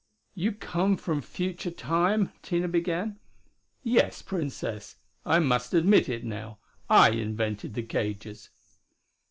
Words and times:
"You 0.33 0.51
come 0.53 0.97
from 0.97 1.21
future 1.21 1.69
Time?" 1.69 2.31
Tina 2.41 2.67
began. 2.67 3.19
"Yes, 3.83 4.23
Princess! 4.23 4.95
I 5.27 5.37
must 5.37 5.75
admit 5.75 6.09
it 6.09 6.25
now. 6.25 6.57
I 6.89 7.11
invented 7.11 7.75
the 7.75 7.83
cages." 7.83 8.49